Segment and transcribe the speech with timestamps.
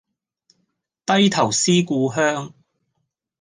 [1.05, 2.53] 低頭思故鄉